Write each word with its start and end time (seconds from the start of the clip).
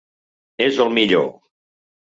És 0.67 0.81
el 0.87 0.91
millor. 0.97 1.31